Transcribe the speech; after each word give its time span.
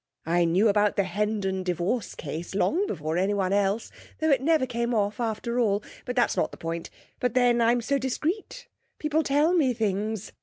I 0.25 0.45
knew 0.45 0.67
about 0.67 0.95
the 0.95 1.03
Hendon 1.03 1.61
Divorce 1.61 2.15
Case 2.15 2.55
long 2.55 2.87
before 2.87 3.17
anyone 3.19 3.53
else, 3.53 3.91
though 4.19 4.31
it 4.31 4.41
never 4.41 4.65
came 4.65 4.95
off 4.95 5.19
after 5.19 5.59
all, 5.59 5.83
but 6.05 6.15
that's 6.15 6.35
not 6.35 6.49
the 6.49 6.57
point. 6.57 6.89
But 7.19 7.35
then 7.35 7.61
I'm 7.61 7.81
so 7.81 7.99
discreet; 7.99 8.67
people 8.97 9.21
tell 9.21 9.53
me 9.53 9.73
things. 9.75 10.31